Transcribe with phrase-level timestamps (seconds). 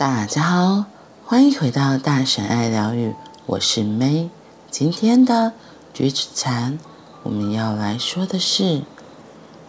[0.00, 0.86] 大家好，
[1.26, 3.14] 欢迎回到大神爱疗愈，
[3.44, 4.30] 我是 May。
[4.70, 5.52] 今天的
[5.92, 6.78] 橘子禅，
[7.22, 8.80] 我们要来说的是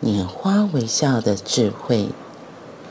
[0.02, 2.12] 拈花微笑的智慧。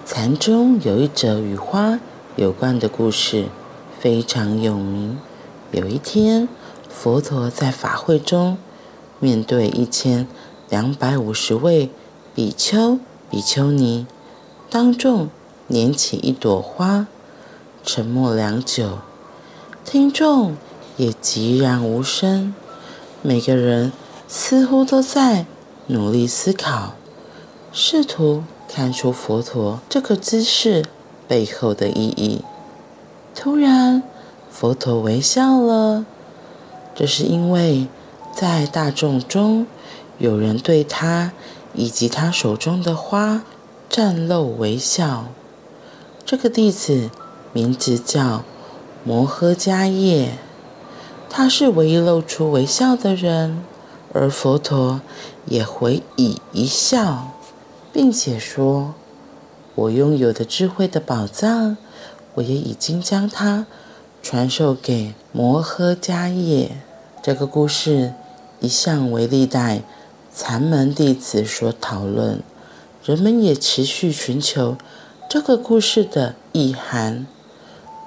[0.05, 1.99] 禅中有一则与花
[2.37, 3.47] 有关的故事，
[3.99, 5.19] 非常有名。
[5.73, 6.47] 有一天，
[6.91, 8.59] 佛陀在法会中，
[9.19, 10.29] 面对一千
[10.69, 11.89] 两百五十位
[12.35, 12.99] 比丘、
[13.31, 14.07] 比丘尼，
[14.69, 15.31] 当众
[15.71, 17.07] 拈起一朵花。
[17.83, 18.99] 沉默良久，
[19.87, 20.55] 听众
[20.99, 22.55] 也寂然无声。
[23.23, 23.91] 每个人
[24.29, 25.47] 似乎都在
[25.87, 26.95] 努力思考，
[27.73, 30.85] 试图看出佛陀这个姿势
[31.27, 32.45] 背后的意义。
[33.35, 34.03] 突然，
[34.51, 36.05] 佛陀微笑了。
[36.95, 37.89] 这是因为
[38.35, 39.67] 在大众中，
[40.19, 41.33] 有人对他
[41.73, 43.43] 以及他手中的花
[43.91, 45.29] 绽露微笑。
[46.27, 47.09] 这个弟子。
[47.53, 48.45] 名字叫
[49.05, 50.39] 摩诃迦叶，
[51.29, 53.65] 他是唯一露出微笑的人，
[54.13, 55.01] 而佛陀
[55.47, 57.33] 也回以一笑，
[57.93, 58.95] 并且说
[59.75, 61.77] ：“我拥有的智慧的宝藏，
[62.35, 63.67] 我也已经将它
[64.23, 66.77] 传授给摩诃迦叶。”
[67.23, 68.15] 这个故事
[68.61, 69.83] 一向为历代
[70.35, 72.41] 禅门弟子所讨论，
[73.05, 74.77] 人们也持续寻求
[75.29, 77.27] 这个故事的意涵。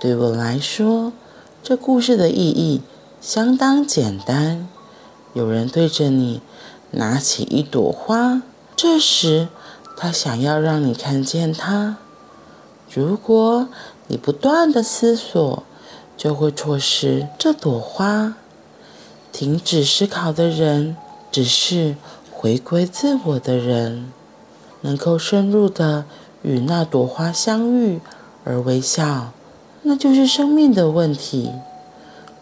[0.04, 1.14] 对我来说，
[1.64, 2.82] 这故事的意义
[3.22, 4.68] 相当简单。
[5.32, 6.42] 有人对着你
[6.92, 8.42] 拿起一朵花，
[8.76, 9.48] 这时
[9.96, 11.96] 他想要让你看见它。
[12.94, 13.70] 如果
[14.08, 15.64] 你不断地思索，
[16.18, 18.34] 就会错失这朵花。
[19.32, 20.98] 停止思考的人，
[21.32, 21.96] 只是
[22.30, 24.12] 回归自我的人，
[24.82, 26.04] 能够深入地
[26.42, 28.02] 与那朵花相遇
[28.44, 29.32] 而微笑。
[29.84, 31.52] 那就是生命的问题。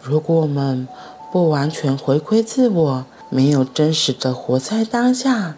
[0.00, 0.88] 如果我们
[1.32, 5.56] 不完全回归自我，没有真实的活在当下，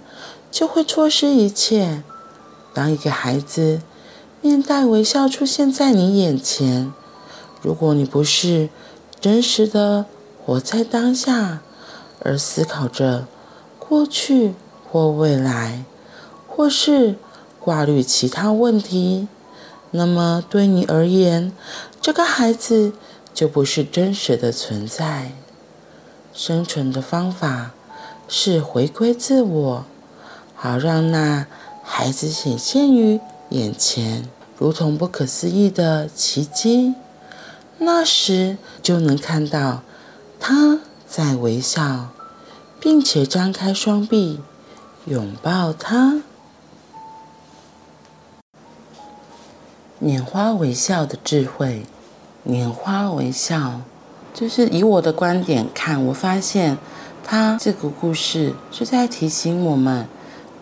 [0.51, 2.03] 就会错失一切。
[2.73, 3.81] 当一个孩子
[4.41, 6.93] 面带微笑出现在你眼前，
[7.63, 8.69] 如果你不是
[9.21, 10.07] 真实的
[10.45, 11.61] 活在当下，
[12.21, 13.27] 而思考着
[13.79, 14.55] 过去
[14.91, 15.85] 或未来，
[16.49, 17.17] 或是
[17.61, 19.29] 挂虑其他问题，
[19.97, 21.53] 那么对你而言，
[22.01, 22.93] 这个孩子
[23.33, 25.31] 就不是真实的存在。
[26.33, 27.71] 生存的方法
[28.27, 29.85] 是回归自我，
[30.57, 31.47] 好让那
[31.85, 34.29] 孩子显现于眼前，
[34.59, 36.95] 如同不可思议的奇迹。
[37.79, 39.85] 那时就能看到
[40.41, 42.09] 他在微笑，
[42.81, 44.41] 并且张开双臂
[45.07, 46.23] 拥抱他。
[50.05, 51.87] 拈花微笑的智慧，
[52.47, 53.81] 拈花微笑，
[54.35, 56.77] 就是以我的观点看，我发现
[57.25, 60.07] 他这个故事是在提醒我们，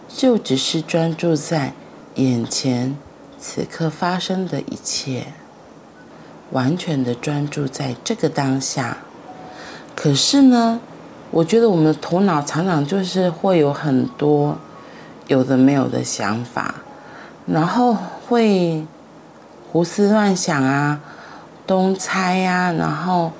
[0.06, 1.72] 就只是专注在
[2.14, 2.96] 眼前
[3.36, 5.32] 此刻发生的一切，
[6.52, 8.98] 完全的专注在这个当下。
[9.96, 10.78] 可是呢，
[11.32, 14.56] 我觉得我们的头脑常常就是会有很多
[15.26, 16.76] 有的没有的想法，
[17.44, 17.96] 然后
[18.28, 18.86] 会。
[19.72, 21.00] 胡思乱想啊，
[21.66, 23.32] 东猜呀、啊，然后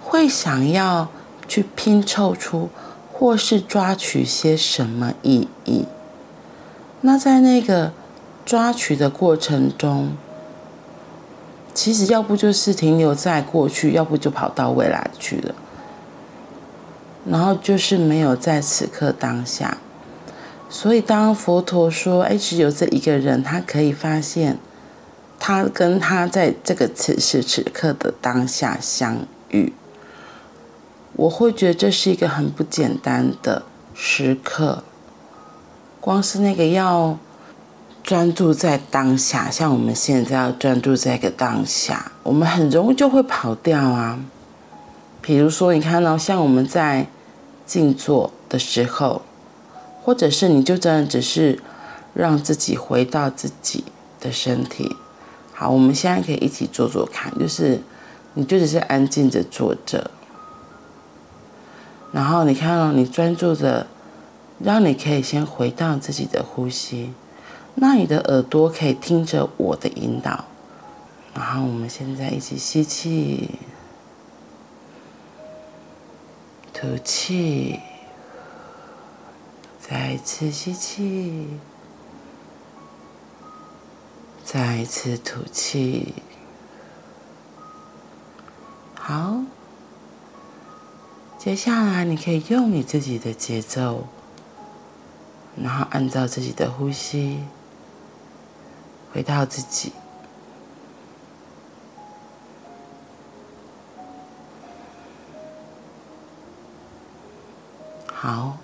[0.00, 1.08] 会想要
[1.48, 2.70] 去拼凑出，
[3.12, 5.86] 或是抓取些什么意义。
[7.00, 7.92] 那在那个
[8.46, 10.12] 抓取的过程中，
[11.74, 15.52] 其实要不就是停留在过去，要不就跑到未来去了。
[17.26, 19.78] 然后就是没有在此刻当下。
[20.68, 24.56] 所以当佛陀说：“哎，只有这一个人，他可以发现。”
[25.50, 29.72] 他跟他在这个此时此刻的当下相遇，
[31.14, 34.84] 我会觉得这是一个很不简单的时刻。
[36.00, 37.18] 光是那个要
[38.04, 44.20] 专注在当下，像我们现在要专注在一个当下，我们很容易就会跑掉啊。
[45.20, 47.08] 比如说，你看到像我们在
[47.66, 49.22] 静坐的时候，
[50.00, 51.58] 或者是你就真的只是
[52.14, 53.82] 让自己回到自己
[54.20, 54.94] 的身体。
[55.60, 57.82] 好，我们现在可以一起做做看，就是
[58.32, 60.10] 你就只是安静的坐着，
[62.12, 63.86] 然后你看哦你专注的，
[64.58, 67.12] 让你可以先回到自己的呼吸，
[67.74, 70.46] 那你的耳朵可以听着我的引导，
[71.34, 73.50] 然后我们现在一起吸气，
[76.72, 77.80] 吐气，
[79.78, 81.48] 再次吸气。
[84.52, 86.12] 再一次吐气，
[88.98, 89.44] 好，
[91.38, 94.08] 接下来你可以用你自己的节奏，
[95.56, 97.44] 然后按照自己的呼吸，
[99.12, 99.92] 回到自己。
[108.12, 108.56] 好，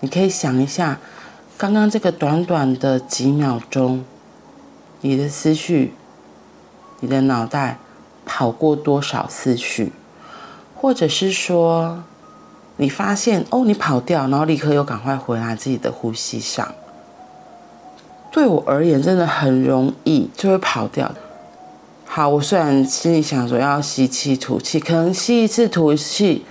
[0.00, 0.98] 你可以想一下，
[1.58, 4.04] 刚刚这个短短的几秒钟，
[5.00, 5.94] 你的思绪，
[7.00, 7.78] 你的脑袋
[8.26, 9.92] 跑过多少思绪，
[10.74, 12.02] 或者是说，
[12.76, 16.74] 你发现哦，你跑掉，然后立刻又赶快回来自己的呼吸上。
[18.30, 21.10] 对我而言，真的很容易就会跑掉。
[22.04, 26.44] 好，我虽然心里想说要吸气吐气，可能吸一次吐一次气。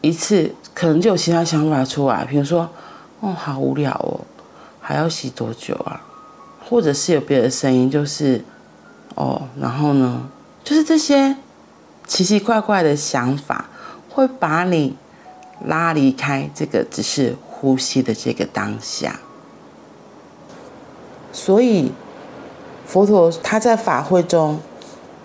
[0.00, 2.70] 一次可能就有其他想法出来，比如说，
[3.20, 4.20] 哦，好无聊哦，
[4.88, 6.00] 还要洗多久啊？
[6.66, 8.42] 或者是有别的声音，就是，
[9.16, 10.22] 哦，然后呢，
[10.64, 11.36] 就是这些
[12.06, 13.66] 奇奇怪怪的想法，
[14.08, 14.96] 会把你
[15.66, 19.20] 拉离开这个只是呼吸的这个当下。
[21.32, 21.92] 所以，
[22.86, 24.58] 佛陀他在法会中，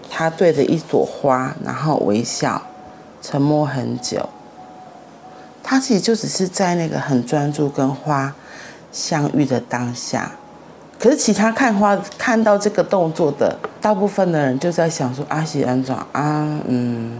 [0.10, 2.64] 他对着一朵花，然后微笑，
[3.22, 4.28] 沉默很久。
[5.64, 8.36] 他其实就只是在那个很专注跟花
[8.94, 10.32] 相遇的当下，
[11.00, 17.20] 可是其他看花看到这个动作的大部分的人就在想说阿喜安装啊，嗯，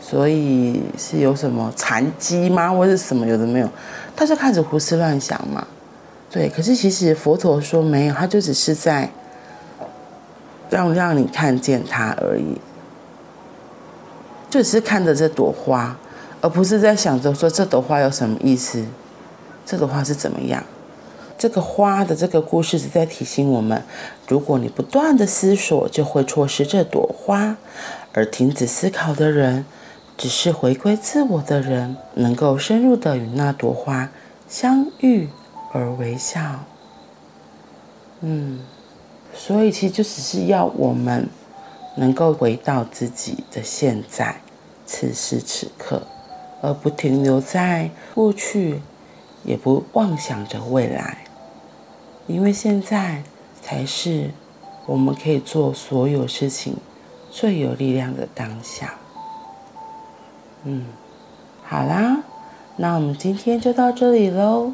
[0.00, 3.68] 所以是有什么残疾吗，或者是什么有的没有，
[4.14, 5.66] 他就开始胡思乱想嘛。
[6.30, 9.10] 对，可是其实佛陀说没有，他就只是在
[10.68, 12.60] 让让你看见他而已，
[14.50, 15.96] 就只是看着这朵花。
[16.40, 18.84] 而不是在想着说这朵花有什么意思，
[19.66, 20.62] 这朵花是怎么样？
[21.38, 23.82] 这个花的这个故事是在提醒我们：
[24.26, 27.54] 如果你不断的思索，就会错失这朵花；
[28.12, 29.64] 而停止思考的人，
[30.16, 34.10] 只是回归自我的人，能够深入的与那朵花
[34.48, 35.28] 相遇
[35.72, 36.64] 而微笑。
[38.20, 38.58] 嗯，
[39.32, 41.28] 所以其实就只是要我们
[41.96, 44.40] 能够回到自己的现在，
[44.84, 46.02] 此时此刻。
[46.60, 48.80] 而不停留在过去，
[49.44, 51.18] 也不妄想着未来，
[52.28, 53.24] 因为现在
[53.60, 54.30] 才是
[54.86, 56.76] 我们可以做所有事情
[57.30, 58.94] 最有力量的当下。
[60.64, 60.84] 嗯，
[61.64, 62.18] 好啦，
[62.76, 64.72] 那我们今天就到这里喽，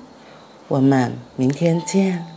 [0.69, 2.34] 我们明天见。